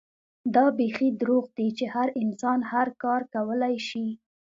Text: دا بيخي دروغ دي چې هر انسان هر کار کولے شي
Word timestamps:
دا 0.55 0.65
بيخي 0.77 1.09
دروغ 1.21 1.45
دي 1.57 1.67
چې 1.77 1.85
هر 1.93 2.07
انسان 2.23 2.59
هر 2.71 2.87
کار 3.03 3.21
کولے 3.33 3.73
شي 3.89 4.07